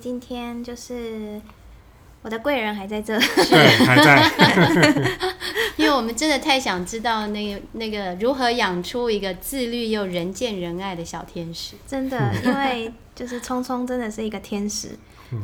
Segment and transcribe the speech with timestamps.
[0.00, 1.40] 今天就是
[2.22, 4.30] 我的贵人还在这，对，还在。
[5.76, 11.74] 因为我们真的太想知道那个那个如何养出一个自律又人见人爱的小天使。
[11.86, 14.90] 真的，因为就是聪聪真的是一个天使，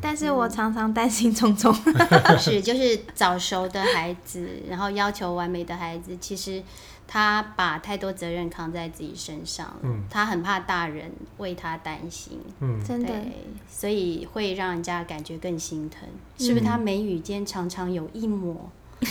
[0.03, 1.75] 但是我常常担心聪聪。
[2.39, 6.63] 是，就是早熟的孩子，然后要求完美的孩子，其实
[7.09, 10.05] 他把太多责任扛在自己身上，嗯。
[10.11, 13.33] 他很怕大人为他担心，嗯，真的，对，
[13.69, 16.01] 所以会让人家感觉更心疼。
[16.39, 18.71] 是不是他眉宇间常常有一抹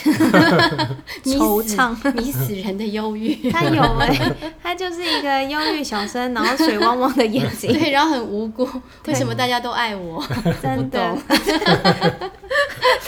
[1.24, 1.96] 惆怅？
[2.18, 3.52] 迷死人的忧郁？
[3.52, 8.68] 他有哎、他就是一个忧郁小生，然后水汪汪的眼睛， 对，然后很无辜，
[9.06, 10.26] 为什么大家都爱我？
[10.62, 11.16] 真的。
[11.16, 11.22] 不，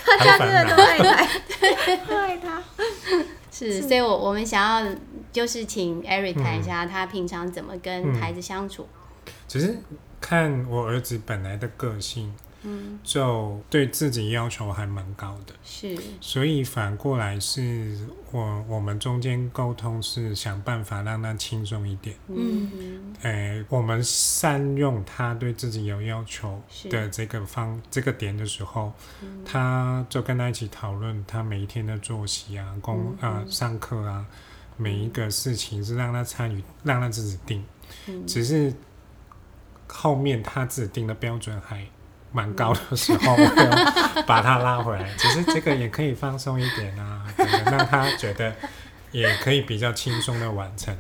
[0.05, 1.27] 大家真的都爱他，都爱他。
[3.57, 4.95] 是，所以我我们想要
[5.32, 8.87] 就是请 Eric 谈一下他平常怎么跟孩子相处。
[9.48, 9.77] 只是
[10.21, 12.34] 看我儿子本来的个性，
[12.68, 17.98] 嗯，就对自己要求还蛮高的，是，所以反过来是
[18.32, 22.13] 我我们中间沟通是想办法让他轻松一点。
[22.27, 28.91] 嗯，诶，我们善用他对自己有要求的这个方这个点的时候，
[29.45, 34.26] 他就跟他一起讨论他每一天的作息啊、工啊、上课啊，
[34.76, 37.63] 每一个事情是让他参与，让他自己定。
[38.27, 38.73] 只是
[39.88, 41.88] 后面他自己定的标准还
[42.31, 45.09] 蛮高的时候， 我有把它拉回来。
[45.17, 48.53] 只是这个也可以放松一点啊，可能让他觉得
[49.11, 50.95] 也可以比较轻松的完成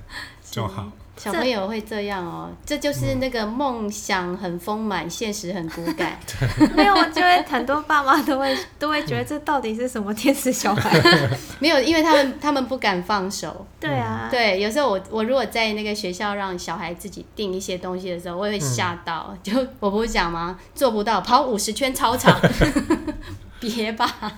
[0.49, 0.91] 就好。
[1.17, 6.17] 小朋友会这样哦，这就是那个梦想很丰满，现实很骨感。
[6.75, 10.91] 没有，我觉得很多爸妈都会都会觉得这到底是什么天使小孩？
[11.59, 13.65] 没有，因为他们他们不敢放手。
[13.79, 19.35] 对啊，对，有时候我我如果在那个学校让小孩自己定一些东西的时候，我也会吓到。
[19.41, 20.59] 就我不是讲吗？
[20.75, 22.39] 做不到，跑五十圈操场，
[23.59, 24.33] 别吧。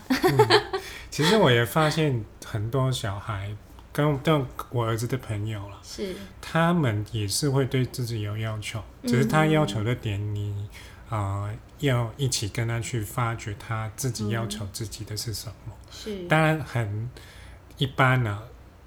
[1.09, 3.49] 其实我也发现很多小孩
[3.91, 10.67] 跟跟我儿子的朋友了，是，他们也是会对自己有要求，只是他要求的点你
[11.09, 15.73] 啊、呃要一起跟他去发掘他自己要求自己的是什么。
[15.89, 17.09] 是，当然很
[17.77, 18.37] 一般呢、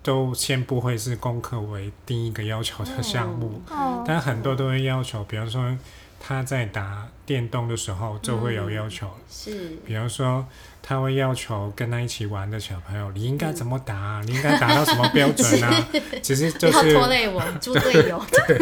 [0.02, 5.74] 都先不会是功课为第一个要求的项目，哦，但很多都会要求，比方说
[6.20, 10.46] 他在打电动的时候就会有要求，是，比方说
[10.82, 15.88] 他会要求跟他一起玩的小朋友，你应该怎么打、啊，你应该达到什么标准啊？
[16.20, 18.20] 其实就是拖累我，猪队友。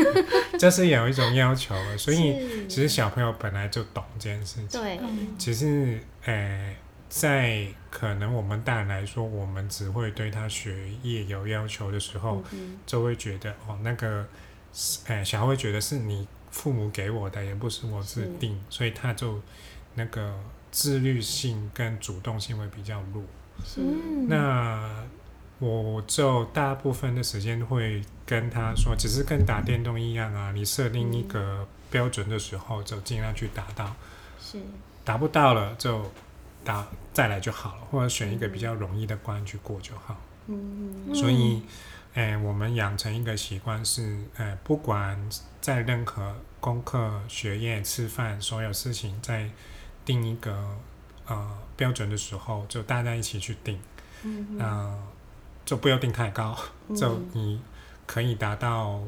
[0.60, 4.68] 就是有一种要求了，所以其实小朋友本来就懂这件事情。
[4.68, 5.00] 对，
[5.38, 6.76] 只是呃，
[7.08, 14.26] 在可能我们大人来说，我们只会对他学业有要求的时候，嗯就会觉得哦，那个
[14.74, 19.40] 是呃，小孩会觉得是你父母给我的，也不是我自定，所以他就
[19.94, 20.38] 那个
[20.70, 23.22] 自律性跟主动性会比较弱。
[23.64, 25.06] 是，嗯，那
[25.58, 33.94] 我就大部分的时间会跟他说，只是跟打电动一样啊，你设定一个标准的时候，就尽量去达到，
[34.40, 34.58] 是，
[35.04, 36.10] 达不到了就
[36.64, 40.16] 打再来就好了，或者选一个比较容易的关去过就好。
[40.46, 41.62] 嗯，所以，
[42.14, 45.28] 哎、我们养成一个习惯是，呃，不管
[45.60, 49.50] 在任何功课、学业、吃饭所有事情，在
[50.10, 50.52] 定一个
[51.26, 53.78] 呃标准的时候，就大家一起去定，
[54.24, 54.98] 嗯那、
[55.64, 56.56] 就不要定太高，
[56.96, 57.62] 就嗯你
[58.06, 59.00] 可以达到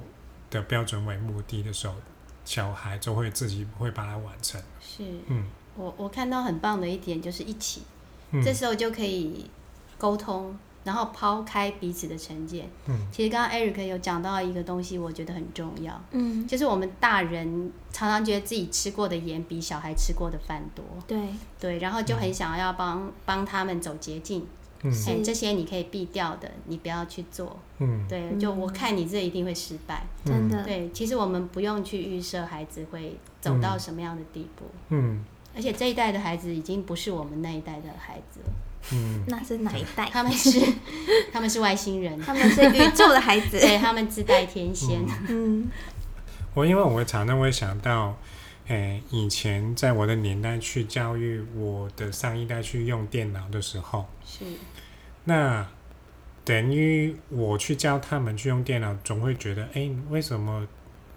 [0.48, 1.94] 的标准为目的的时候，
[2.44, 4.62] 小孩就会自己会把它完成。
[4.80, 5.04] 是。
[5.26, 5.44] 嗯。
[5.74, 7.82] 我我看到很棒的一点就是一起，
[8.30, 8.40] 嗯。
[8.44, 9.50] 这时候就可以
[9.98, 12.68] 沟通，然后抛开彼此的成见。
[12.86, 13.06] 嗯。
[13.12, 21.18] 其实刚刚 Eric 有讲到一个东西，我觉得很重要，嗯，就是我们大人常常觉得自己吃过的盐比小孩吃过的饭多，对，
[21.60, 24.46] 对，然后就很想要帮帮他们走捷径，
[24.82, 24.92] 嗯。
[25.06, 27.56] 哎，这些你可以避掉的，你不要去做。
[27.78, 28.06] 嗯。
[28.08, 30.04] 对，就我看你这一定会失败。
[30.24, 35.24] 真的，对，其实我们不用去预设孩子会走到什么样的地步，嗯。
[35.54, 38.50] 而且这一代的孩子已经不是我们那一代的孩子了，
[38.90, 40.08] 嗯那是哪一代？
[40.12, 40.60] 他们是
[41.32, 43.58] 他们是外星人，他们是宇宙的孩子。
[43.60, 45.00] 对他们自带天仙。
[45.28, 45.70] 嗯，
[46.54, 48.16] 我因为我会常常会想到，
[48.66, 54.44] 诶、以前在我的年代去教育我的上一代去用电脑的时候，是，
[55.24, 55.66] 那
[56.44, 60.66] 等于我去教他们去用电脑，总会觉得，诶，为什么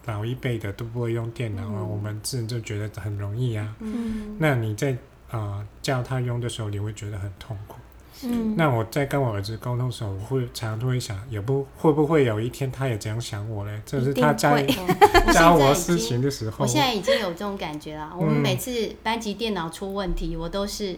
[0.05, 1.79] 老一辈的都不会用电脑啊？
[1.79, 3.75] 嗯我们自就觉得很容易啊。
[3.79, 4.97] 嗯，那你在啊、
[5.31, 7.77] 呃叫他用的时候，你会觉得很痛苦。
[8.23, 13.81] 嗯，那我在跟我儿子沟通的时候，我会常常都会想，也不会不会有一天他也这样想我嘞？
[13.85, 14.73] 这是他在已
[15.57, 18.13] 我事情，的时候我，现在已经有这种感觉了。
[18.17, 20.97] 我们嗯每次班级电脑出问题，我都是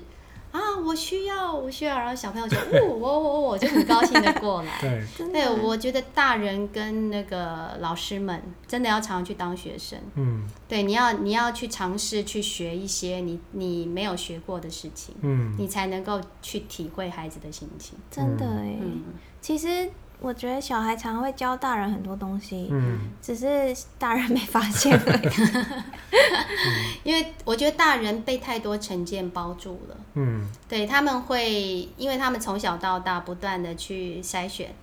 [0.52, 4.78] 啊，我需要，我需要，然后小朋友就 哦，我我我就很高兴的过来。
[4.82, 10.00] 对，对，我觉得大人跟那个老师们真的要常常去当学生。
[10.16, 10.48] 嗯。
[10.68, 15.56] 对，你要你要去尝试去学一些你你没有学过的事情，嗯。
[15.58, 17.98] 你才能够去体会孩子的心情。
[18.10, 19.04] 真的哎、嗯，
[19.42, 19.90] 其实
[20.20, 25.30] 我觉得小孩常常会教大人很多东西，嗯只是大人没发现而已。
[27.04, 29.96] 因为我觉得大人被太多成见包住了。
[30.16, 34.74] 嗯对他们会，因为他们从小到大不断的去筛选，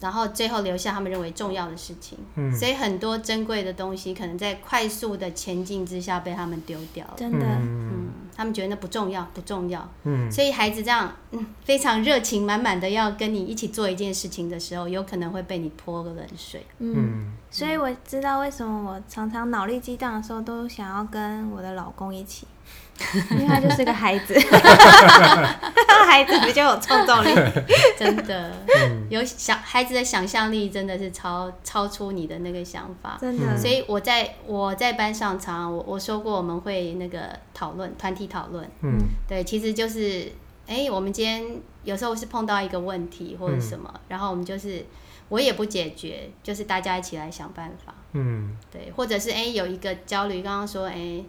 [0.00, 2.54] 然后最后留下他们认为重要的事情，嗯。
[2.54, 7.14] 所以很多珍贵的东西可能在快速的前进之下被他们丢掉了。
[7.16, 7.90] 真的，嗯。
[7.92, 9.88] 嗯，他们觉得那不重要，不重要。
[10.02, 10.30] 嗯。
[10.30, 16.66] 所以孩子这样，嗯，非常热情满满的要跟你一起做一件事情的时候，有可能会被你泼个冷水。
[16.80, 17.32] 嗯，嗯。
[17.50, 22.46] 所以我知道为什么我常常脑力激荡的时候都想要跟我的老公一起，
[23.32, 24.34] 因为他就是个孩子，
[26.06, 27.30] 孩子比较有创造力。
[27.98, 29.06] 真的，嗯。
[29.10, 33.18] 有想孩子的想象力真的是超超出你的那个想法。
[33.20, 38.98] 真的，所以我在我在班上常常我我说过我们会那个讨论团体讨论，嗯。
[39.28, 40.30] 对，其实就是
[40.66, 41.44] 哎、我们今天
[41.82, 44.86] 有时候是碰到一个问题或者什么，然后我们就是
[45.28, 48.56] 我也不解决，就是大家一起来想办法，嗯。
[48.72, 51.22] 对，或者是哎、有一个焦虑，刚刚说哎、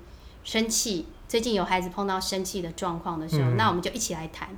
[0.44, 4.50] 生气，最近有孩子碰到生气的状况的时候，嗯那我们就一起来谈。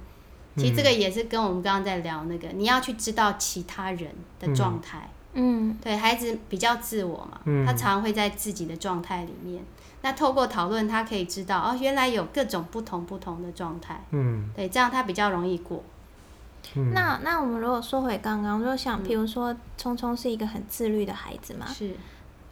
[0.55, 4.09] 其实这个也是跟我们刚刚在聊那个，你要去知道其他人
[4.39, 5.09] 的状态。
[5.33, 9.63] 嗯对孩子比较自我嘛，嗯他常常会在自己的状态里面。
[10.01, 14.03] 那透过讨论，他可以知道哦，原来有各种不同不同的状态。
[14.11, 15.83] 嗯对，这样他比较容易过。
[16.75, 21.95] 嗯，那那我们如果说回刚刚，就想，比如说，聪聪是一个很自律的孩子嘛，是，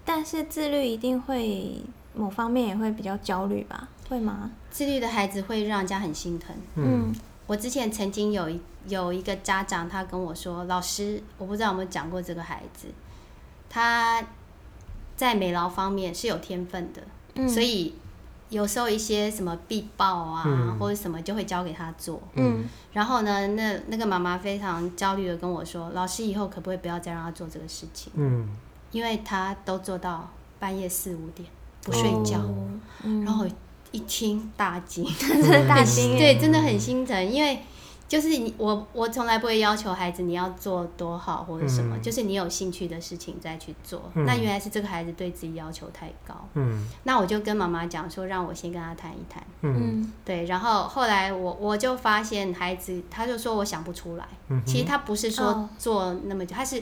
[0.06, 1.82] 但是自律一定会
[2.16, 3.88] 某方面也会比较焦虑吧？
[4.10, 4.52] 会吗？
[4.72, 6.56] 自律的孩子会让人家很心疼。
[6.76, 7.14] 嗯
[7.48, 12.88] 我之前曾经有一有一个家长，他跟我说：“老师，我不知道有没有讲过这个孩子，
[13.70, 14.24] 他
[15.16, 17.02] 在美劳方面是有天分的，
[17.36, 17.94] 嗯，所以
[18.50, 22.20] 有时候一些什么必报啊、嗯或者什么就会交给他做。
[22.36, 22.64] 嗯
[22.94, 28.12] 然后呢，那那个妈妈非常焦虑的跟我说：“老师以后可不可以不要再让他做这个事情？
[28.16, 28.50] 嗯
[28.92, 31.48] 因为他都做到半夜四五点
[31.86, 32.42] 不睡觉。
[33.24, 33.46] 然后
[33.92, 37.60] 一听大惊， 真的大惊，对，真的很心疼，因为
[38.08, 42.02] 就是你我我从来不会要求孩子你要做多好或者什么，嗯。
[42.02, 44.12] 就是你有兴趣的事情再去做。
[44.16, 44.26] 嗯。
[44.26, 46.88] 那原来是这个孩子对自己要求太高，嗯。
[47.04, 49.44] 那我就跟妈妈讲说，让我先跟他谈一谈。
[49.62, 49.76] 嗯。
[49.78, 50.12] 嗯。
[50.26, 54.28] 对，然后后来我我就发现孩子，他就说我想不出来。
[54.50, 55.70] 嗯，其实他不是说哦。
[55.78, 56.82] 做那么久，他是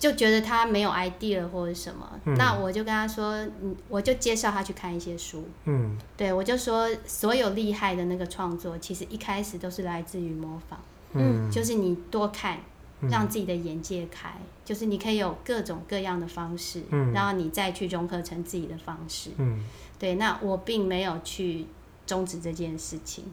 [0.00, 2.10] 就觉得他没有 idea 或者什么。
[2.24, 5.44] 嗯那我就跟他说，嗯，我就介绍他去看一些书。
[5.66, 10.80] 嗯对我就说，所有厉害的那个创作，其实一开始都是来自于模仿，
[11.12, 12.58] 嗯，就是你多看，
[13.02, 14.32] 嗯让自己的眼界开，
[14.64, 19.30] 就是你可以有各种各样的方式，嗯然后你再去融合成自己的方式。
[19.36, 19.62] 嗯
[19.98, 21.66] 对，那我并没有去
[22.06, 23.24] 终止这件事情。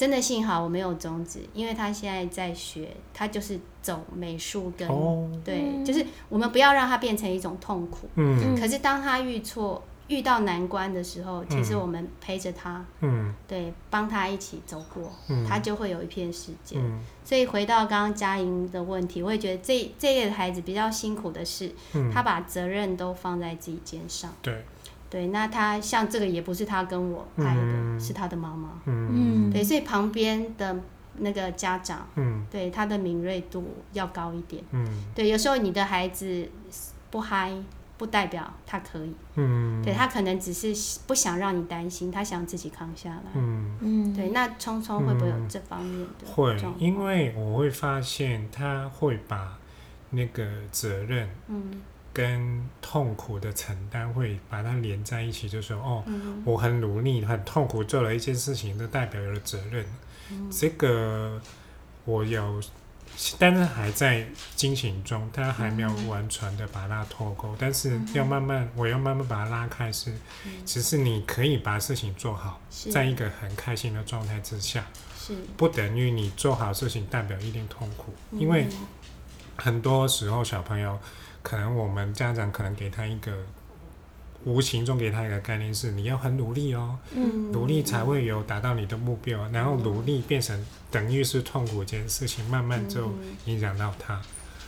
[0.00, 5.30] 真的幸好我没有终止，因为他现在在学，他就是走美术跟、哦。
[5.44, 5.84] 对，嗯。
[5.84, 8.08] 就是我们不要让他变成一种痛苦。
[8.14, 8.58] 嗯。
[8.58, 13.34] 可是当他遇错、遇到难关的时候，其实嗯我们陪着他，嗯。
[13.46, 15.44] 对，帮他一起走过，嗯。
[15.46, 16.76] 他就会有一片世界。
[16.78, 17.02] 嗯。
[17.22, 24.32] 所以回到刚刚佳莹的问题，我也觉得这这一类的孩子比较辛苦的是，嗯，他把责任都放在自己肩上。
[24.40, 24.64] 对，
[25.10, 28.70] 对，那他像这个也不是他跟我拍的，嗯是他的妈妈。
[28.86, 30.74] 嗯嗯，对，所以旁边的
[31.16, 34.62] 那个家长，嗯对他的敏锐度要高一点。
[34.70, 36.48] 嗯对，有时候你的孩子
[37.10, 37.52] 不嗨，
[37.98, 39.12] 不代表他可以。
[39.34, 40.72] 嗯，对他可能只是
[41.08, 43.32] 不想让你担心，他想自己扛下来。
[43.34, 43.76] 嗯。
[43.80, 49.58] 嗯，对，那聪聪会不会有嗯这方面的会因为我会发现他会把
[50.10, 56.42] 那个责任嗯跟痛苦的承担会把它连在一起，就说哦，嗯。
[56.44, 59.86] 我很努力、很痛苦做了一件事情，就代表有了责任。
[60.30, 60.50] 嗯。
[60.50, 61.40] 这个
[62.04, 62.60] 我有，
[63.38, 64.26] 但是还在
[64.56, 70.10] 进行中，他还没有嗯完全的把它脱钩，但是要慢慢，我要慢慢把它拉开是，
[70.46, 70.52] 嗯。
[70.64, 74.86] 其实你可以把事情做好，在一个很开心的状态之下，
[75.16, 78.86] 是，不等于你做好事情代表一定痛苦，因为嗯
[79.56, 80.98] 很多时候小朋友，
[81.42, 83.32] 可能我们家长可能给他一个
[84.44, 87.52] 无形中给他一个概念是，你要很努力哦，嗯。
[87.52, 93.12] 努力才会有达到你的目标，然后努力变成等于是痛苦这件事情，慢慢就
[93.44, 94.20] 影响到他。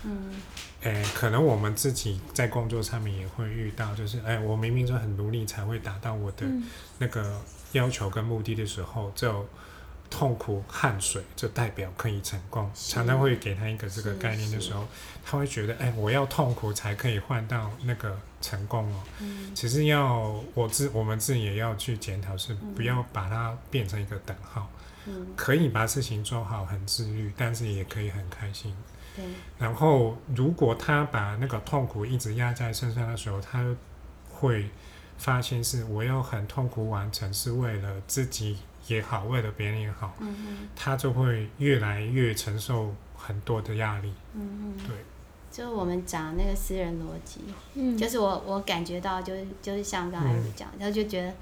[0.05, 0.35] 嗯。
[0.83, 6.65] 诶，可能我们自己在工作上面也会遇到，就是哎，我明明就很努力才会达到我的嗯。
[6.99, 7.41] 那个
[7.73, 9.47] 要求跟目的的时候，就
[10.13, 14.87] 痛苦汗水就代表可以成功，常常会给他一个这个概念的时候，
[15.25, 19.01] 他会觉得哎，我要痛苦才可以换到那个成功哦。
[19.21, 19.51] 嗯。
[19.55, 24.69] 其实要我自我们自己也要去检讨，是不要把它变成一个等号，
[25.07, 28.75] 嗯，可以把事情做好很自律，但是也可以很开心。
[29.17, 29.25] 对，
[29.59, 33.65] 然后，如果他把那个痛苦一直压在身上的时候，他
[34.31, 34.69] 会
[35.19, 38.59] 发现是我要很痛苦完成，是为了自己
[38.93, 44.13] 也好，为了别人也好，嗯嗯他就会越来越承受很多的压力。
[44.35, 44.97] 嗯嗯，对，
[45.51, 47.41] 就我们讲那个私人逻辑，
[47.75, 51.33] 嗯就是我我感觉到就是就是像刚才你讲，他就觉得。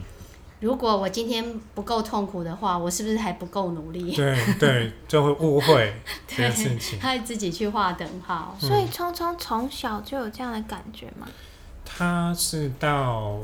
[0.61, 4.15] 如果我今天不够痛苦的话，我是不是还不够努力？
[4.15, 5.95] 对对，就会误会
[6.29, 6.99] 这件事情。
[6.99, 8.55] 他会自己去画等号。
[8.61, 11.27] 所以聪聪从小就有这样的感觉吗？
[11.83, 13.39] 他是到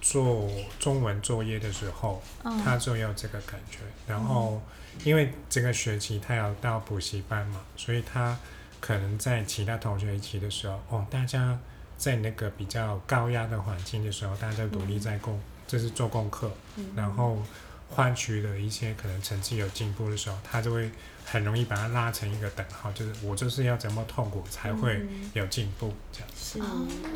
[0.00, 2.62] 做中文作业的时候，嗯。
[2.64, 3.78] 他就有这个感觉。
[4.06, 4.60] 然后，
[5.04, 8.38] 因为这个学期他要到补习班嘛，所以他
[8.80, 11.58] 可能在其他同学一起的时候，哦，大家
[11.96, 16.50] 在那个比较高压的环境的时候，大家努力在功，就是做功课，
[16.96, 17.36] 然后
[17.88, 20.90] 换取了一些可能成绩有进步的时候，他就会
[21.24, 25.30] 很容易把它拉成一个等号，就是我就是要怎么痛苦才会嗯。
[25.34, 26.28] 有进步这样。
[26.34, 26.58] 是，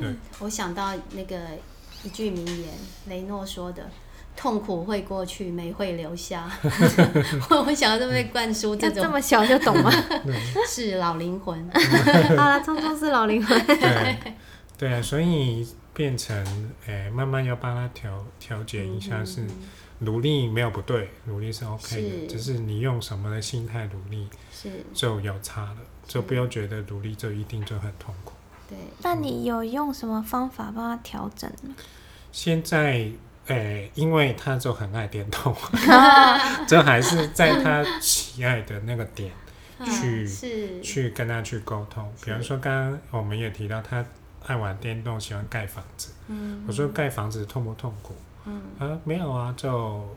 [0.01, 0.15] 对。
[0.39, 1.39] 我想到那个
[2.05, 2.69] 一句名言，
[3.09, 3.91] 雷诺说的。
[4.37, 6.51] 痛苦会过去，美会留下。
[7.49, 9.89] 我 我想要这么被灌输这种要这么小就懂吗？
[10.69, 11.71] 是老灵魂。
[12.37, 13.57] 好了，聪聪是老灵魂。
[13.65, 14.17] 对，
[14.77, 16.37] 对啊，所以变成
[16.87, 19.47] 诶、慢慢要帮他调调节一下，是
[20.01, 25.77] 努力没有不对，努力是 OK 的，是只是你用什么的心态努力是，就有差了，
[26.09, 28.34] 就不要觉得努力就一定就很痛苦。
[28.75, 31.75] 对，那你有用什么方法帮他调整吗？
[32.33, 33.09] 现在
[33.47, 35.55] 诶、因为他就很爱电动，
[36.67, 39.31] 这还是在他喜爱的那个点
[39.85, 42.11] 去嗯去跟他去沟通。
[42.25, 44.03] 比方说，刚刚我们也提到他
[44.47, 46.11] 爱玩电动，喜欢盖房子。
[46.29, 48.15] 嗯我说盖房子痛不痛苦？
[48.47, 50.09] 嗯啊，没有啊，就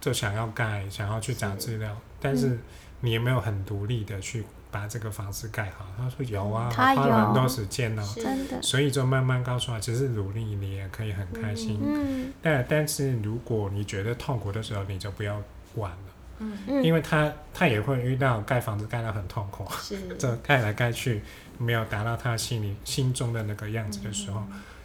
[0.00, 2.56] 就想要盖，想要去找资料，但是
[3.00, 5.86] 你有没有很独立的去把这个房子盖好？
[5.96, 8.22] 他说有啊，他花了很多时间呢、是。
[8.22, 11.78] 真的，所以就慢慢告诉他，其实努力你也可以很开心。
[11.82, 15.40] 嗯但但是如果你觉得痛苦的时候，你就不要
[15.74, 15.98] 玩了，
[16.38, 16.58] 嗯。
[16.66, 19.96] 嗯，因为他他也会遇到盖房子盖得很痛苦，是。
[20.18, 21.22] 这盖来盖去
[21.56, 24.42] 没有达到他心里心中的那个样子的时候，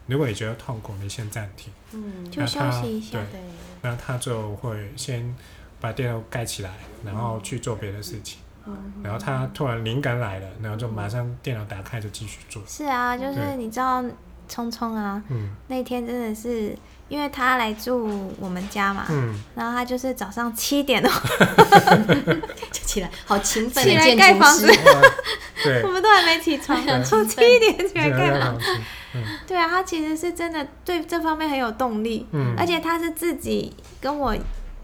[0.07, 2.31] 如果你觉得痛苦，你先暂停，嗯。
[2.31, 3.11] 就休那他息一下。
[3.11, 3.21] 对。
[3.33, 3.41] 对
[3.81, 5.35] 那他就会先
[5.81, 6.71] 把电脑盖起来，
[7.03, 8.39] 然后去做别的事情。
[8.65, 8.75] 嗯。
[9.03, 12.62] 然后他突然灵感来了，然后就马上电脑打开就继续做。
[12.67, 14.03] 是啊，就是你知道
[14.48, 15.50] 聪聪啊，嗯。
[15.67, 16.75] 那天真的是
[17.10, 21.10] 因为他来住我们家嘛，嗯，然后他就是早上七点哦，
[22.72, 24.67] 就起来，好勤奋起来的建筑师盖房子，
[25.63, 25.84] 对。
[25.84, 27.03] 我，们都还没起床，对。
[27.03, 28.65] 从七点起来盖房子。
[28.65, 28.79] 子。
[29.46, 34.36] 对啊，他其实是真的对这方面很有动力，嗯，而且他是自己跟我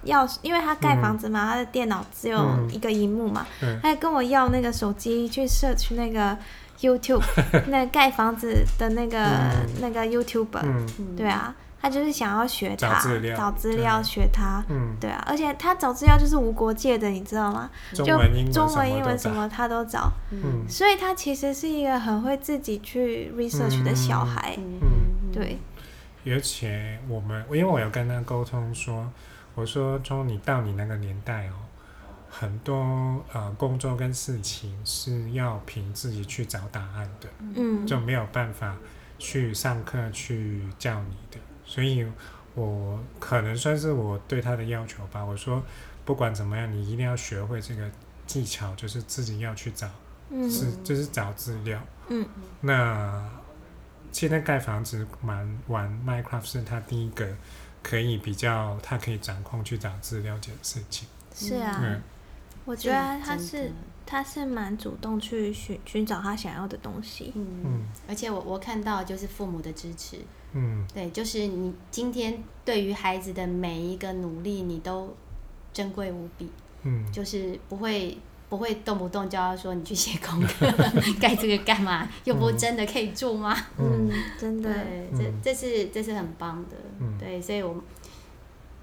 [0.03, 2.69] 要，因为他盖房子嘛，他的电脑只有嗯。
[2.71, 6.37] 一个荧幕嘛，嗯他还跟我要那个手机去 search 那个
[6.79, 7.23] YouTube
[7.67, 9.67] 那盖房子的那个、嗯。
[9.81, 11.15] 那个 YouTuber，、嗯。
[11.15, 12.99] 对啊，他就是想要学他，
[13.35, 14.01] 找资料。
[14.03, 14.63] 学他。
[14.69, 17.69] 嗯，对啊，而且他找资料就是无国界的，你知道吗？
[17.93, 20.65] 就中文、英文、什什么么他都找，嗯。
[20.69, 24.55] 所以他其实是一个很会自己去 research 的小孩。
[24.57, 25.31] 嗯。
[25.33, 25.59] 对，
[26.25, 29.07] 而且我们，因为我有跟他沟通说，
[29.59, 31.53] 我说从你到你那个年代哦，
[32.29, 37.29] 很多呃工作跟事情是要凭自己去找答案的。
[37.55, 38.77] 嗯，就没有办法
[39.17, 42.07] 去上课去教你的，所以
[42.55, 45.23] 我可能算是我对他的要求吧。
[45.23, 45.61] 我说
[46.05, 47.89] 不管怎么样，你一定要学会这个
[48.25, 49.89] 技巧，就是自己要去找，
[50.29, 51.81] 嗯是就是找资料。
[52.07, 52.25] 嗯，
[52.61, 53.29] 那
[54.11, 57.27] 现在盖房子玩玩 Minecraft 是他第一个
[57.81, 61.07] 可以比较，他可以掌控去找资料这件事情。
[61.33, 62.01] 是啊，嗯
[62.65, 63.71] 我觉得他是
[64.05, 67.31] 他是蛮主动去寻寻找他想要的东西。
[67.35, 70.17] 嗯嗯，而且我我看到就是父母的支持，
[70.53, 70.85] 嗯。
[70.93, 75.15] 对，就是你今天对于孩子的每一个努力，你都
[75.73, 76.51] 珍贵无比，
[76.83, 77.11] 嗯。
[77.11, 78.17] 就是不会
[78.49, 80.67] 不会动不动就要说你去写功课，
[81.21, 82.09] 盖这个干嘛？
[82.23, 83.55] 又不是真的可以住吗？
[83.77, 87.15] 嗯，真的，对，这这是这是很棒的，嗯。
[87.19, 87.75] 对，所以我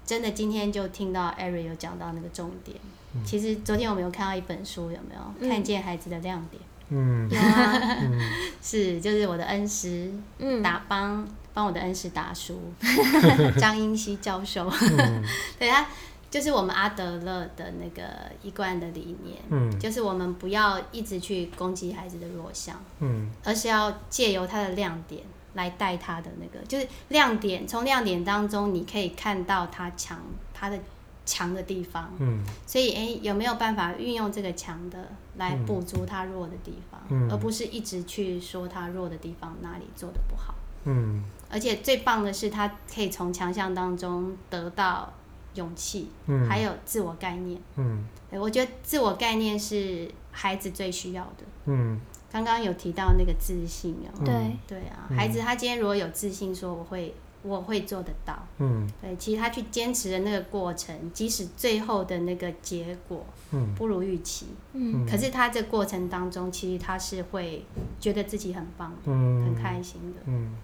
[0.05, 2.77] 真的今天就听到 Eric 有讲到那个重点。
[3.13, 3.21] 嗯。
[3.25, 5.49] 其实昨天我们有看到一本书，有没有、嗯。
[5.49, 6.61] 看见孩子的亮点？
[6.89, 7.29] 嗯。
[7.29, 8.19] 有啊， 嗯。
[8.61, 10.09] 是，就是我的恩师
[10.39, 12.71] 嗯，打帮帮我的恩师打书，
[13.59, 15.23] 张英熙教授，嗯。
[15.59, 15.85] 对他
[16.29, 18.03] 就是我们阿德勒的那个
[18.41, 19.79] 一贯的理念，嗯。
[19.79, 23.29] 就是我们不要一直去攻击孩子的弱项，嗯。
[23.43, 30.19] 而是要借由他的亮点来带他的那个，就是亮点，从亮点当中你可以看到他强
[30.53, 30.77] 他的
[31.25, 32.43] 强的地方，嗯。
[32.65, 37.29] 所以诶，有没有办法运用这个强的来补足他弱的地方，嗯。
[37.31, 40.53] 而不是一直去说他弱的地方哪里做的不好。
[40.83, 41.23] 嗯。
[41.49, 45.13] 而且最棒的是，他可以从强项当中得到
[45.57, 47.59] 勇气，嗯，还有自我概念。
[47.75, 48.05] 嗯。
[48.29, 51.43] 对我觉得自我概念是孩子最需要的。
[51.65, 51.99] 嗯。
[52.31, 54.33] 刚刚有提到那个自信哦，对，
[54.67, 55.17] 对啊，嗯。
[55.17, 58.85] 孩子他今天如果有自信，说我会我会做得到，嗯。
[59.01, 63.73] 对，其实他去坚持的那个过程，即使最后的那个结果嗯。
[63.75, 67.63] 不如预期，嗯可是他这过程当中，其实他是会
[67.99, 70.21] 觉得自己很棒、嗯，很开心的。
[70.25, 70.55] 嗯。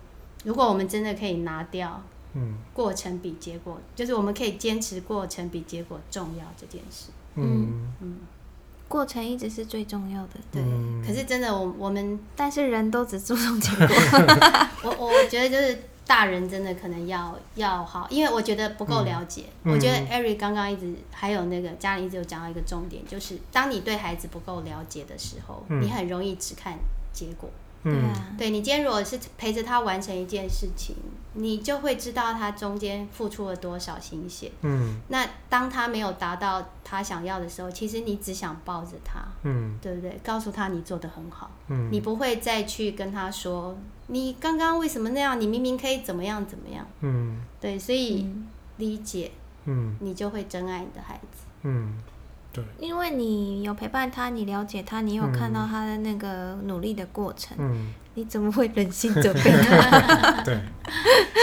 [0.43, 7.11] 如果我们真的可以拿掉嗯过程比结果，就是我们可以坚持过程比结果重要这件事。
[7.35, 8.17] 嗯嗯，
[8.87, 10.61] 过程一直是最重要的，对。
[10.61, 13.87] 嗯可是真的，我我们但是人都只注重结果，
[14.83, 19.45] 我我觉得就是大人真的可能要要好，因为我觉得不够了解。
[19.63, 26.77] 嗯我觉得嗯 Eric 刚刚一直还有那个家里一直有讲到一个重点，就是当你对孩子不够了解的时候，嗯你很容易只看
[27.11, 27.49] 结果。
[27.83, 27.91] 嗯。
[27.91, 30.95] 对啊，对你今天如果是陪着他完成一件事情，
[31.33, 34.51] 你就会知道他中间付出了多少心血。
[34.61, 35.01] 嗯。
[35.09, 39.77] 那当他没有达到他想要的时候，其实你只想抱着他，嗯。
[39.81, 40.19] 对不对？
[40.23, 46.85] 告诉他你做的很好，嗯，你不会再去跟他说你刚刚为什么那样，你明明可以怎么样怎么样。
[47.01, 47.41] 嗯。
[47.59, 48.47] 对，所以嗯。
[48.77, 49.31] 理解
[49.65, 49.95] 嗯。
[49.99, 51.43] 你就会真爱你的孩子。
[51.65, 51.93] 嗯，
[52.53, 57.93] 对，因为你有陪伴他，你了解他，你有看到他的那个努力的过程，嗯。
[58.15, 60.43] 你怎么会忍心责备他？
[60.45, 60.55] 对，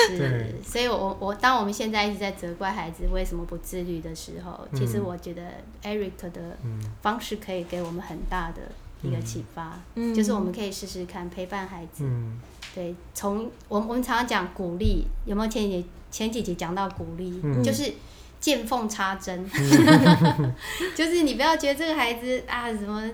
[0.07, 5.43] 是，所以我我当我们现在一直在责怪孩子为什么不自律的时候，其实嗯我觉得
[5.83, 8.63] Eric 的嗯方式可以给我们很大的
[9.03, 10.15] 一个嗯启发，嗯。
[10.15, 12.05] 就是我们可以试试看陪伴孩子。
[12.05, 12.39] 嗯。
[12.73, 17.61] 对，从我们我们常常讲鼓励，有没有前几集前几集讲到鼓励，嗯。
[17.65, 17.93] 就是
[18.41, 19.49] 见缝插针，
[20.97, 23.09] 就是你不要觉得这个孩子啊什么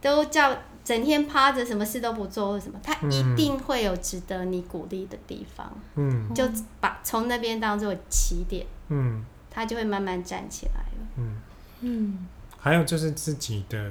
[0.00, 6.32] 都叫整天趴着，什么事都不做或什么，他一嗯定会有值得你鼓励的地方，嗯。
[6.34, 6.44] 就
[6.80, 9.24] 把从那边当做起点，嗯。
[9.50, 11.06] 他就会慢慢站起来了。
[11.16, 11.36] 嗯，
[11.80, 12.26] 嗯，
[12.58, 13.90] 还有就是自己的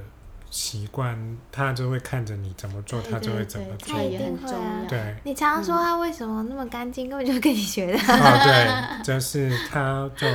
[0.58, 4.02] 习惯，他就会看着你怎么做，他就会怎么做他。
[4.02, 4.89] 一定会啊要。
[4.89, 7.98] 对，你常常说他为什么那么干净，根本就是跟你学的。
[7.98, 10.26] 哦，对，就是他就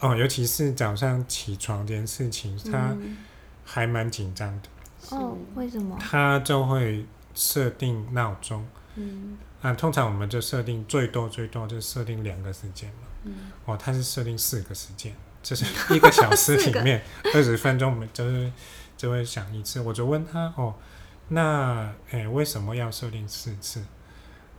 [0.00, 3.16] 哦，尤其是早上起床这件事情，他嗯
[3.64, 5.96] 还蛮紧张的，哦，为什么？
[6.00, 9.72] 他就会设定闹钟嗯啊。
[9.72, 13.06] 通常我们就设定最多最多就设定两个时间嘛。
[13.22, 13.34] 嗯
[13.66, 17.00] 哦，他是设定四个时间，就是一个小时里面
[17.32, 18.50] 二十分钟，就是
[18.98, 19.80] 就会响一次。
[19.80, 20.74] 我就问他哦，
[21.28, 23.82] 那诶、为什么要设定四次？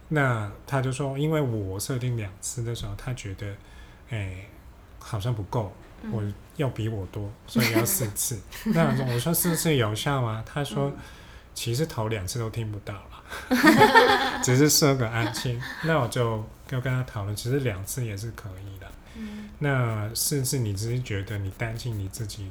[0.08, 3.56] 那他就说，因为我设定两次的时候，他觉得
[4.10, 4.50] 诶、
[4.98, 5.72] 好像不够，
[6.02, 6.24] 嗯我
[6.56, 8.40] 要比我多， 所以要四次。
[8.66, 10.44] 那我说四次有效吗？
[10.44, 10.92] 他说。
[11.56, 13.26] 其实头两次都听不到了，
[14.42, 15.62] 只是设个安心。
[15.84, 18.88] 那我就就跟他讨论，其实两次也是可以的。
[19.18, 22.50] 嗯那四次你只是觉得你担心你自己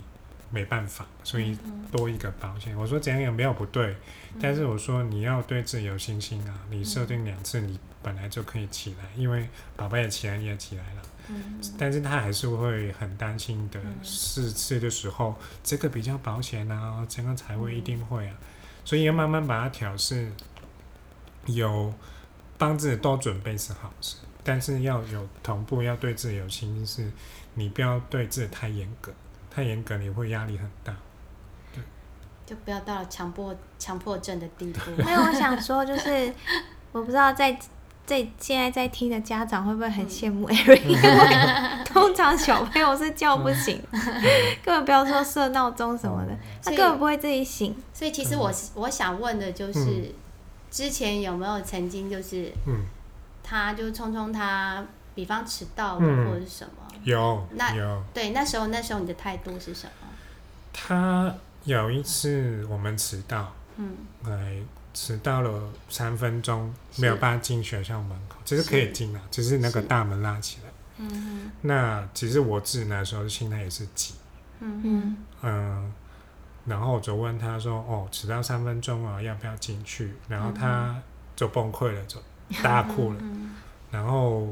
[0.50, 2.76] 没办法，所以嗯多一个保险。
[2.76, 3.94] 我说这样也没有不对，
[4.40, 6.58] 但是我说你要对自己有信心啊。
[6.70, 11.02] 你设定两次，你本来就可以起来，因为宝贝也起来，你也起来了。
[11.30, 13.96] 嗯但是他还是会很担心的嗯。
[14.02, 18.34] 四次的时候，这个比较保险啊，这个才会一定会啊，
[18.84, 20.32] 所以要慢慢把它调试，
[21.44, 21.92] 有
[22.56, 27.12] 帮自己多准备是好事，但是要有同步，要对自己有信心，是
[27.52, 29.12] 你不要对自己太严格，
[29.50, 30.94] 太严格你会压力很大。
[32.46, 34.90] 就不要到了强迫强迫症的地步。
[35.04, 36.32] 没有，我想说，就是
[36.92, 37.52] 我不知道在
[38.06, 43.78] 在现在在听的家长会不会很羡慕 Eric，、因为 通常小朋友是叫不醒，
[44.64, 47.76] 根本不要说设闹钟什么的，他根本不会自己醒。
[47.92, 50.12] 所以其实我我想问的就是，嗯。
[50.70, 52.84] 之前有没有曾经就是嗯，
[53.42, 54.84] 他就匆匆他，
[55.14, 60.08] 比方迟到或者是什么，有那有，对，那时候那时候你的态度是什么？
[60.72, 64.56] 他有一次我们迟到，嗯，哎，
[64.94, 70.70] 迟到了三分钟，没有办法进学校门口，其实可以进啊，只是那个大门拉起来。
[71.00, 74.14] 嗯那其实我自己那时候心态也是急，
[74.60, 75.92] 嗯嗯嗯，
[76.64, 81.00] 然后我就问他说：“哦，迟到三分钟啊，要不要进去？”然后他
[81.36, 82.20] 就崩溃了，就
[82.62, 83.16] 大哭了。
[83.20, 83.54] 嗯
[83.90, 84.48] 然后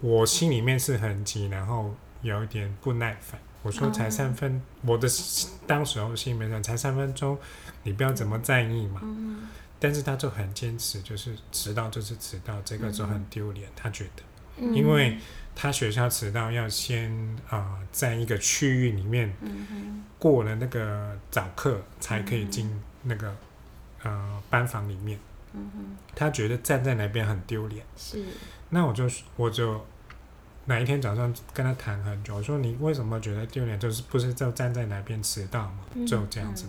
[0.00, 3.40] 我心里面是很急，然后有一点不耐烦。
[3.62, 5.06] 我说：“才三分，我的
[5.66, 7.38] 当时候心里面想才三分钟，
[7.82, 9.48] 你不要怎么在意嘛。”嗯
[9.82, 13.66] 但是他就很坚持，就是迟到就是迟到，这个就很丢脸。
[13.74, 14.22] 他觉得，
[14.58, 15.16] 嗯，因为
[15.54, 17.10] 他学校迟到要先
[17.48, 22.70] 啊、呃在一个区域里面嗯过了那个早课，才可以进
[23.02, 23.34] 那个
[24.02, 25.18] 呃班房里面。
[26.14, 27.84] 他觉得站在那边很丢脸。
[27.96, 28.24] 是，
[28.68, 29.84] 那我就我就
[30.66, 33.78] 哪一天早上跟他谈很久，我说你为什么觉得丢脸？
[33.78, 36.66] 就是不是就站在哪边迟到嘛，嗯就这样子。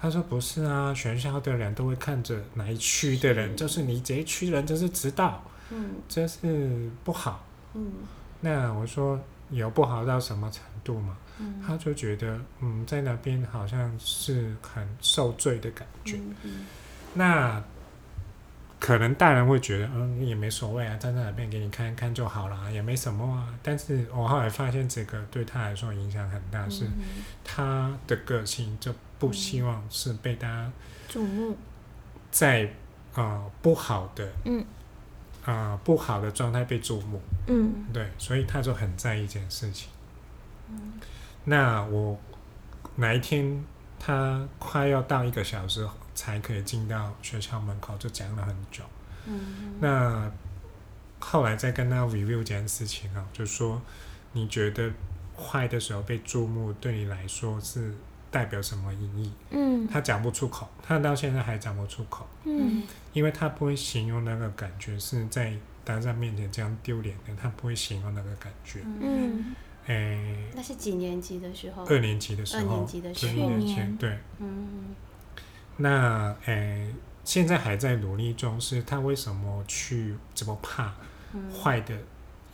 [0.00, 7.44] 他说不是啊，全校的人都会看着哪一区的人，是就是你这一区的人就是迟到，嗯这是不好。
[7.74, 7.92] 嗯
[8.40, 11.16] 那我说有不好到什么程度嘛？
[11.38, 16.16] 嗯他就觉得嗯，在那边好像是很受罪的感觉。
[16.16, 16.66] 嗯嗯
[17.14, 17.62] 那
[18.80, 23.46] 可能大人会觉得，嗯，也没所谓啊，站在那边给你看一看就好了，也没什么啊。
[23.62, 26.92] 但是我后来发现，这个对他来说影响很大，是嗯
[27.44, 30.72] 他的个性就不希望是被大家
[31.08, 31.56] 瞩目，
[32.32, 32.68] 在
[33.14, 34.64] 啊不好的，嗯。
[35.46, 37.86] 呃不好的状态被注目，嗯。
[37.94, 39.88] 对，所以他就很在意这件事情。
[41.44, 42.18] 那我
[42.96, 43.64] 哪一天
[43.98, 45.88] 他快要到一个小时
[46.20, 48.84] 才可以进到学校门口，就讲了很久。
[49.26, 50.30] 嗯那
[51.18, 53.80] 后来再跟他 review 这件事情啊，就说
[54.32, 54.92] 你觉得
[55.34, 57.94] 坏的时候被注目，对你来说是
[58.30, 59.32] 代表什么意义？
[59.48, 62.82] 嗯他讲不出口，他到现在还讲不出口，嗯
[63.14, 68.80] 因为他不会形容那个感觉是在大家面前这样丢脸的，他不会形容那个感觉。
[68.84, 69.54] 嗯
[69.86, 71.84] 诶、那是几年级的时候？
[71.86, 73.48] 二年级的时候二年，级的时候，
[73.98, 74.94] 对，嗯
[75.80, 80.92] 那诶、现在还在努力中，是他为什么去这么怕？
[81.32, 81.96] 嗯坏的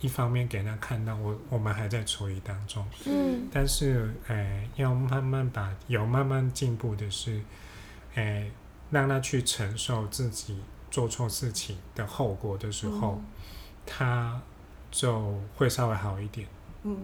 [0.01, 7.41] 一方面给他看到，我我们还在处理当中，嗯但是呃，要慢慢把有慢慢进步的是，
[8.13, 8.51] 呃，
[8.91, 10.61] 让他去承受自己
[10.91, 13.19] 做错事情的后果的时候，
[13.83, 14.39] 他
[14.91, 16.47] 就会稍微好一点。
[16.83, 16.95] 嗯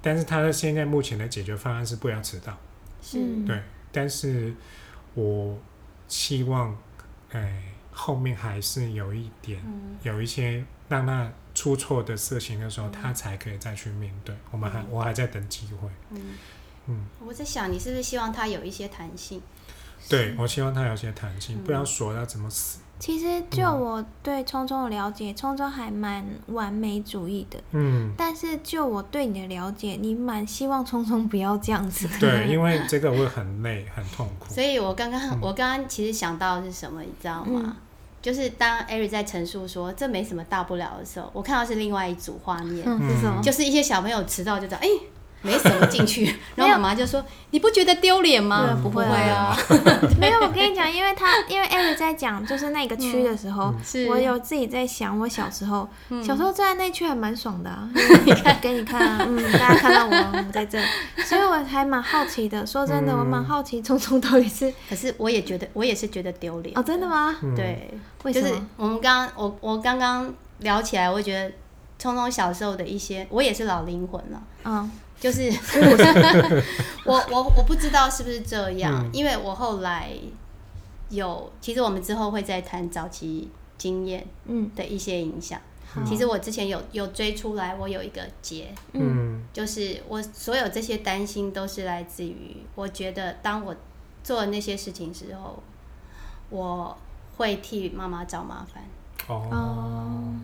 [0.00, 2.56] 但是他的现在目前的解决方案是不要迟到，
[3.02, 3.60] 是嗯对。
[3.90, 4.54] 但是
[5.18, 5.58] 我
[6.06, 6.76] 希望，
[7.30, 9.60] 呃，后面还是有一点。
[9.64, 14.32] 嗯有一些让他出错的事情的时候，他才可以再去面对。
[14.52, 15.88] 我们还我还在等机会。
[16.10, 16.34] 嗯
[16.86, 19.42] 嗯，我在想，你是不是希望他有一些弹性？
[20.08, 22.78] 对我希望他有些弹性，嗯不要锁到怎么死。
[22.98, 27.58] 其实就我对聪聪的了解，聪聪还蛮完美主义的。
[27.72, 32.08] 嗯，但是就我对你的了解，你蛮希望聪聪不要这样子。
[32.18, 34.52] 对，因为这个会很累很痛苦。
[34.52, 37.62] 所以我刚刚、嗯我刚刚其实想到的是什么，你知道吗？
[37.64, 37.76] 嗯
[38.20, 43.40] 就是当艾瑞在陈述说这没什么大不了的时候，我看到是另外一组画面，嗯，是什么？
[43.40, 44.88] 就是一些小朋友迟到就这样，哎、
[45.42, 46.24] 没什么进去，
[46.56, 49.56] 然后妈妈就说：“你不觉得丢脸吗？”对不会会啊啊，
[50.20, 53.74] 没有，我跟你讲，因为他因为艾瑞在讲就是那个区的时候，
[54.08, 57.88] 我有自己在想，我小时候，嗯小时候站在那区还蛮爽的啊，
[58.24, 60.80] 你看给你看啊，嗯，大家看到我我在这，
[61.24, 62.66] 所以我还蛮好奇的。
[62.66, 67.08] 说真的，嗯我蛮好奇聪聪到底是可是我也觉得，我也是觉得丢脸哦，真的？
[67.08, 67.34] 吗？
[67.42, 67.90] 嗯，对，
[68.24, 68.66] 就是为什么？
[68.76, 71.50] 我们刚刚我我刚刚聊起来，我觉得
[71.98, 74.42] 聪聪小时候的一些，我也是老灵魂了。
[74.64, 75.50] 嗯就是
[77.04, 80.10] 我我我不知道是不是这样，嗯因为我后来
[81.10, 85.60] 有，其实我们之后会再谈早期经验嗯的一些影响。
[85.90, 89.00] 好其实我之前有有追出来，我有一个结，嗯
[89.36, 93.74] 嗯就是我所有这些担心都是来自于，我觉得当我
[94.22, 95.62] 做那些事情之后，
[96.50, 96.96] 我
[97.38, 98.84] 会替妈妈找麻烦。
[99.28, 100.34] 哦哦，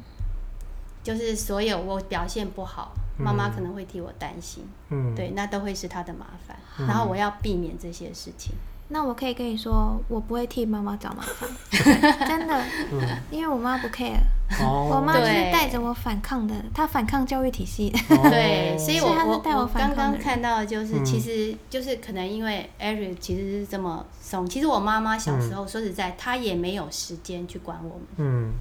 [1.03, 6.57] 就是所有我表现不好，嗯妈妈可能会替我担心，嗯，对，那都会是她的麻烦。
[6.79, 8.53] 嗯然后我要避免这些事情。
[8.89, 11.49] 那我可以跟你说，我不会替妈妈找麻烦，
[12.29, 13.01] 真的，嗯，
[13.31, 14.19] 因为我妈不 care，
[14.61, 17.91] 哦，我妈就是对带着我反抗的，她反抗教育体系。
[18.11, 28.07] 哦 对，所以我我带我我刚刚看到的就是，嗯其实就是可能因为 Eric 其实是这么松，其实我妈妈小时候说实在，她也没有时间去管我们。
[28.19, 28.53] 嗯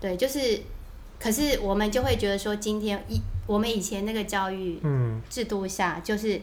[0.00, 0.62] 对，就是，
[1.24, 5.22] 可是我们就会觉得说，今天一我们以前那个教育嗯。
[5.30, 6.38] 制度下，就是，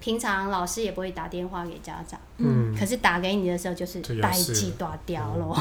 [0.00, 2.74] 平常老师也不会打电话给家长，嗯。
[2.76, 5.56] 可是打给你的时候就是代就有事际断掉咯。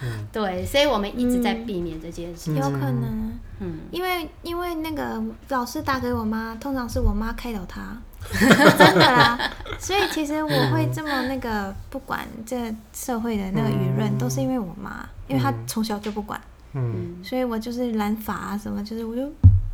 [0.00, 0.24] 嗯。
[0.30, 2.54] 对，所以我们一直在避免这件事。
[2.54, 7.96] 有可能，嗯，因为因为那个老师打给我妈，通常是我妈开导他，
[8.78, 9.50] 真的啦。
[9.80, 14.18] 所以其实我会这么那个不管这社会的那个舆论，嗯。
[14.18, 16.40] 都是因为我妈，因为她从小就不管，
[16.74, 17.16] 嗯。
[17.22, 19.22] 所以我就是染发啊什么，就是我就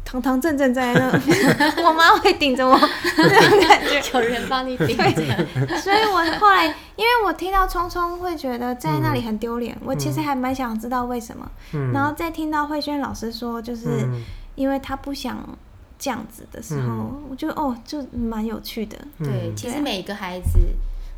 [0.05, 1.11] 堂堂正正在那，
[1.87, 2.79] 我妈会顶着我。
[3.17, 4.01] 那种感觉。
[4.15, 5.77] 有人帮你顶着。
[5.79, 11.51] 所以我后来，因为我听到聪聪会觉得在那里很丢脸，我其实还蛮想知道为什么。
[11.75, 14.23] 嗯，然后再听到慧轩老师说，就是嗯。
[14.57, 15.39] 因为他不想
[15.99, 17.23] 这样子的时候，嗯。
[17.31, 18.99] 我觉得哦，就蛮有趣的。
[19.19, 20.59] 对，嗯其实每个孩子，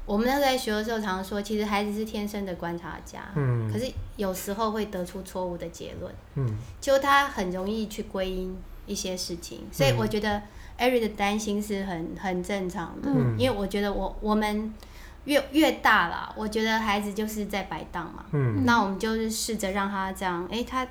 [0.05, 3.71] 我们那时候在学的时候，常常说，其实孩子是天生的观察家，嗯。
[3.73, 6.57] 可是有时候会得出错误的结论，嗯。
[6.81, 9.97] 就他很容易去归因一些事情，所以嗯。
[9.99, 10.43] 我觉得
[10.77, 13.37] 艾瑞的担心是很很正常的，嗯。
[13.39, 14.75] 因为我觉得我我们
[15.25, 18.65] 越越大了，我觉得孩子就是在摆荡嘛，嗯。
[18.65, 20.87] 那我们就是试着让他这样，诶，他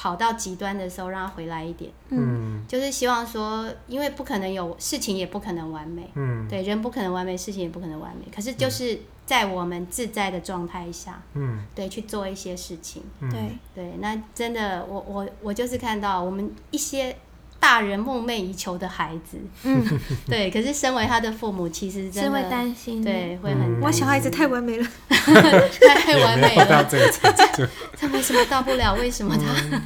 [0.00, 6.08] 跑到极端的时候，让他回来一点，嗯就是希望说，因为不可能有事情，也不可能完美。
[6.14, 8.24] 嗯对，人不可能完美，事情也不可能完美。
[8.32, 13.02] 可是就是在我们自在的状态下，嗯对，去做一些事情。
[13.18, 17.16] 嗯对，对，那真的，我我我就是看到我们一些
[17.60, 19.84] 大人梦 �in 以求的孩子，嗯，
[20.28, 23.10] 对，可是身为他的父母，其实真的是会担心的。
[23.10, 23.80] 对，会很嗯。
[23.82, 26.48] 我小孩子太完美了， 太也完美。
[26.48, 28.94] 没有到了，这个程度，他为什么到不了？
[28.94, 29.44] 为什么他？
[29.72, 29.82] 嗯。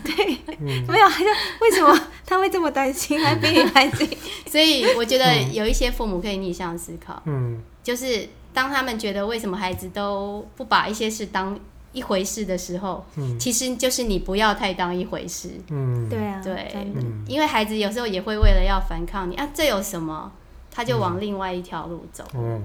[0.87, 1.31] 没有，还是
[1.61, 4.09] 为什么他会这么担心，还比你担心？
[4.51, 7.61] 所以我觉得有一些父母可以逆向思考，嗯。
[7.83, 11.59] 就是当他们觉得为什么孩子都不把一些事当
[11.93, 15.51] 一回事的时候，嗯其实就是你不要太当一回事。
[15.69, 16.73] 嗯，对啊，对。
[16.95, 20.33] 嗯因为孩子有时候也会为了要反抗你啊，这有什么？
[20.71, 22.25] 他就往另外一条路走。
[22.35, 22.63] 嗯，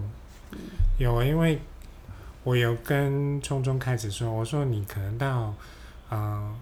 [0.97, 1.59] 有啊，因为
[2.43, 5.53] 我有跟聪聪开始说，我说你可能到
[6.09, 6.55] 呃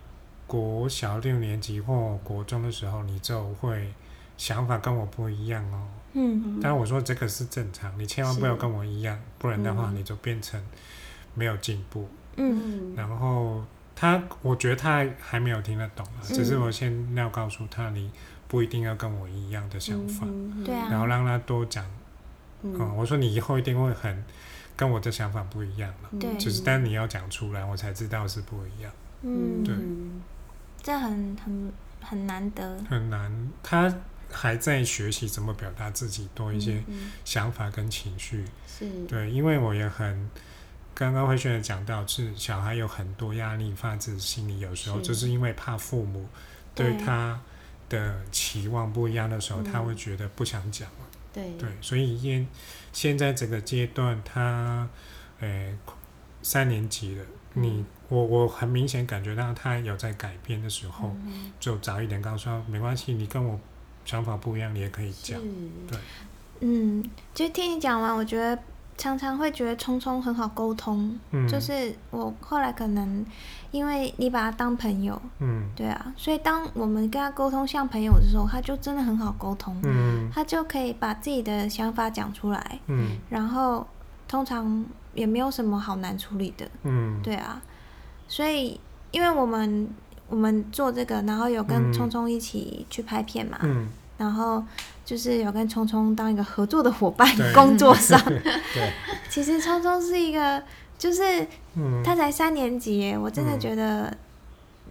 [0.48, 3.92] 国小六年级或国中的时候，你就会
[4.38, 5.86] 想法跟我不一样哦。
[6.14, 10.60] 嗯但我说这个是正常，你千万不要跟我一样，不然的话嗯你就变成
[11.36, 12.02] 没有进步。
[12.02, 12.94] 嗯嗯。
[12.96, 13.64] 然后
[13.96, 18.12] 他，我觉得他还还没有听得懂啊，只是我先要告诉他，你
[18.48, 20.88] 不一定要跟我一样的想法，嗯对啊。
[20.90, 21.86] 然后让他多讲。
[22.64, 24.24] 嗯，嗯，我说你以后一定会很
[24.76, 26.20] 跟我的想法不一样了，嗯。
[26.20, 26.38] 对。
[26.38, 29.74] 就是但你要讲出来，我才知道是不一样，嗯，对。
[29.76, 30.22] 嗯
[30.82, 32.78] 这很很很难得。
[32.88, 33.52] 很难。
[33.64, 33.92] 他
[34.32, 37.12] 还在学习怎么表达自己，多一些嗯。
[37.24, 38.46] 想法跟情绪。
[38.68, 40.30] 是，对，因为我也很
[40.96, 45.04] 刚刚慧轩也讲到，是小孩有很多压力，发自心里，有时候是。
[45.04, 46.26] 就是因为怕父母
[46.74, 47.06] 对对。
[47.06, 47.40] 他
[47.90, 49.64] 的期望不一样的时候，嗯。
[49.66, 51.06] 他会觉得不想讲了。
[51.34, 51.52] 对。
[51.60, 52.48] 对，所以现
[52.94, 54.88] 现在这个阶段，他
[55.42, 55.78] 呃
[56.42, 61.52] 三年级了，你我我很明显感觉到他有在改变的时候，嗯。
[61.60, 63.60] 就早一点告诉他没关系，你跟我
[64.06, 65.34] 想法不一样，你也可以是。
[65.34, 65.42] 讲。
[65.90, 66.00] 对。
[66.62, 67.04] 嗯，
[67.34, 68.58] 就听你讲完，我觉得
[68.98, 73.26] 常常会觉得聪聪很好沟通，嗯，就是我后来可能
[73.72, 75.70] 因为你把他当朋友，嗯。
[75.76, 80.30] 对啊，所以当我们跟他沟通像朋友的时候，他就真的很好沟通，嗯。
[80.34, 83.18] 他就可以把自己的想法讲出来，嗯。
[83.30, 83.86] 然后
[84.28, 87.62] 通常也没有什么好难处理的，嗯，对啊，
[88.28, 88.80] 所以
[89.12, 89.90] 因为我们
[90.30, 91.94] 我们做这个，然后有跟嗯。
[91.94, 93.88] 聪聪一起去拍片嘛，嗯。
[94.18, 94.64] 然后
[95.06, 98.20] 就是有跟聪聪当一个合作的伙伴，工作 上。
[98.26, 98.92] 对，
[99.30, 100.62] 其实聪聪是一个，
[100.98, 102.02] 就是嗯。
[102.04, 103.60] 他才三年级耶，我真的嗯。
[103.60, 104.18] 觉得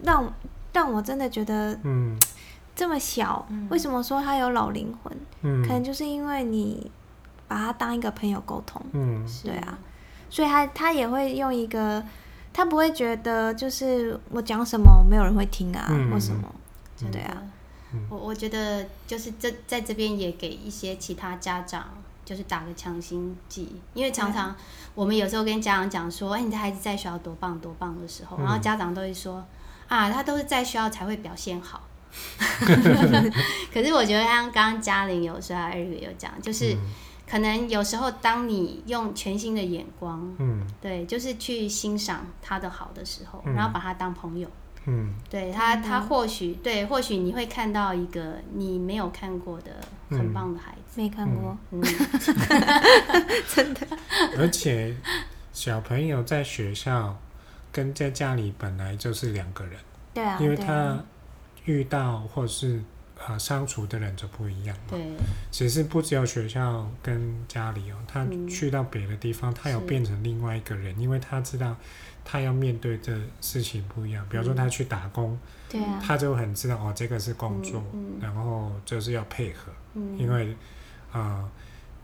[0.04, 0.32] 让
[0.72, 2.16] 让我真的觉得嗯。
[2.76, 3.66] 这么小，嗯。
[3.70, 5.12] 为什么说他有老灵魂？
[5.42, 6.90] 嗯，可能就是因为你
[7.48, 9.26] 把他当一个朋友沟通，嗯。
[9.42, 9.76] 对啊，
[10.30, 12.02] 所以他他也会用一个，
[12.52, 16.10] 他不会觉得就是我讲什么没有人会听啊，嗯。
[16.12, 16.48] 或什么，
[17.10, 17.42] 对啊。
[17.94, 18.06] 嗯。
[18.10, 21.88] 我我觉得就是这在这边也给一些其他家长
[22.24, 24.54] 就是打个强心剂，因为常常
[24.94, 28.44] 我们有时候跟家长讲说，哎，你的孩子在学校多棒多棒的时候，嗯。
[28.44, 29.44] 然后家长都会说
[29.88, 31.82] 啊，他都是在学校才会表现好。
[33.72, 36.76] 可是我觉得像刚刚嘉玲有说，艾瑞有讲，就是
[37.28, 40.66] 可能有时候当你用全新的眼光，嗯。
[40.80, 43.54] 对，就是去欣赏他的好的时候，嗯。
[43.54, 44.48] 然后把他当朋友。
[44.48, 44.52] 嗯
[45.30, 49.70] 对他，他或许对，或许你会看到一个你没有看过的
[50.10, 51.00] 很棒的孩子。
[51.00, 51.82] 没看过，嗯，
[53.52, 53.80] 真的。
[54.38, 54.94] 而且
[55.52, 57.18] 小朋友在学校
[57.72, 59.74] 跟在家里本来就是两个人，
[60.12, 61.02] 对啊，因为他
[61.64, 62.80] 遇到或是
[63.26, 64.82] 啊相处的人就不一样嘛。
[64.90, 65.12] 对，
[65.50, 71.76] 其实不只有学校跟家里哦，他嗯去到别的地方，他有变成另外一个人，因为他知道
[72.24, 74.26] 他要面对的事情不一样。
[74.28, 77.82] 比方说他去打工，对啊，他就很知道哦，这个是工作，
[78.20, 80.52] 然后就是要配合，嗯，因为
[81.12, 81.50] 啊、呃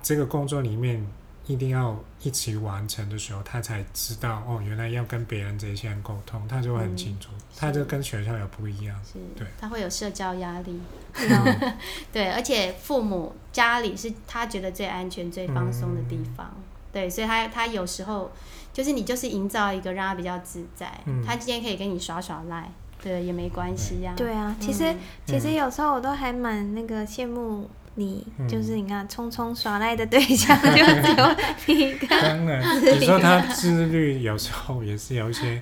[0.03, 1.07] 这个工作里面
[1.51, 8.97] 一定要一起完成的时候，他才知道哦，原来要跟别人这些人沟通，他就会很清楚，他就跟学校有不一样。
[9.37, 10.81] 对，他会有社交压力，
[11.15, 11.75] 嗯。
[12.13, 16.55] 对，而且父母家里是他觉得最安全、最放松的地方，
[16.93, 18.31] 对，所以他他有时候
[18.73, 21.25] 就是你就是营造一个让他比较自在，嗯。
[21.27, 22.71] 他今天可以跟你耍耍赖，
[23.03, 24.99] 对，也没关系呀、对啊，其实嗯。
[25.27, 30.69] 其实有时候我都还蛮那个羡慕你，嗯就是你看匆匆耍赖的对象就
[31.03, 32.63] 只有你一个，当然，
[33.01, 35.61] 你说他自律，有时候也是有一些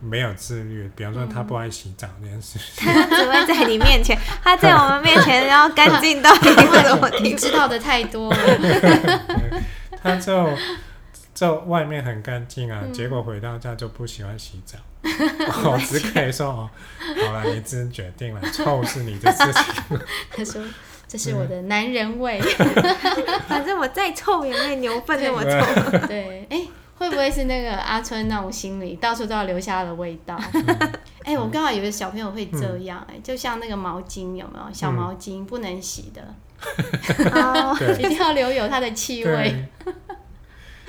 [0.00, 2.92] 没有自律，比方说他不爱洗澡这件事情。
[2.92, 7.08] 他只会在你面前，他在我们面前要干净到一个什么？
[7.22, 9.20] 你知道的太多了，
[10.02, 10.48] 他就
[11.34, 14.78] 就外面很干净嗯啊，结果回到家就不喜欢洗澡。
[15.02, 16.70] 我只可以说哦，
[17.24, 19.98] 好了，你自己决定了，臭是你的事情。
[20.30, 20.62] 他说
[21.10, 22.40] 这是我的男人味，
[23.48, 26.06] 反正我再臭也没有牛粪那么臭。
[26.06, 26.62] 对，哎、
[26.96, 30.40] 会不会是那个阿春那种心理，到处都要留下他的味道？
[31.24, 34.72] 哎、我刚好有个小朋友会这样、哎、就像那个毛巾有没有？
[34.72, 36.22] 小毛巾不能洗的，
[37.32, 39.68] 哦，对一定要留有它的气味。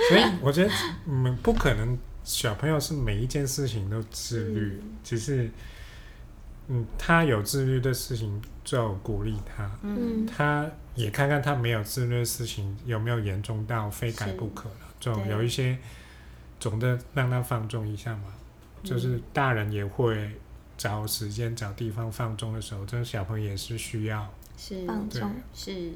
[0.08, 0.70] 所以我觉得
[1.08, 5.50] 嗯，不可能小朋友是每一件事情都自律，只是
[6.68, 15.30] 嗯，他有自律的事情就鼓励他，嗯，他也看看他没有自律的事情有没有严重到非改不可了，就对。
[15.30, 15.78] 有一些
[16.60, 18.26] 总的让他放纵一下嘛，
[18.84, 20.40] 就是大人也会
[20.78, 24.86] 找时间找地方放纵的时候，这个小朋友也是需要，是。
[24.86, 25.92] 放纵，是，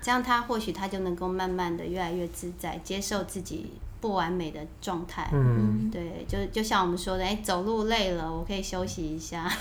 [0.00, 5.28] 这样他或许他就能够慢慢的越来越自在，接受自己不完美的状态。
[5.32, 9.50] 嗯，对，就就像我们说的，哎、走路累了，我可以休息一下。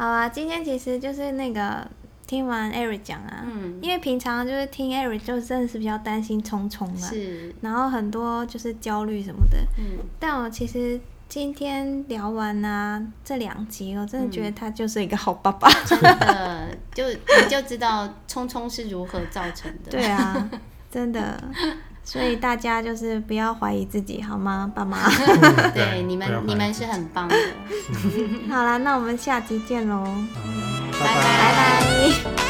[0.00, 1.86] 好啊，今天其实就是那个
[2.26, 9.58] 听完 Eric 讲啊，嗯，因为平常就是听 Eric 就真的是比较担心聪聪啊，是，然后很多就是焦虑什么的。
[9.76, 15.68] 嗯，但我其实今天聊完啊这两集，我真的觉得他就是一个好爸爸。
[15.84, 19.90] 真的，就你就知道聪聪是如何造成的。
[19.92, 20.50] 对啊，
[20.90, 21.44] 真的。
[22.10, 25.08] 所以大家就是不要怀疑自己，好吗， 爸妈？
[25.72, 27.36] 对，你们你们是很棒的。
[28.48, 32.49] 好啦，那我们下集见喽，好，拜拜拜拜。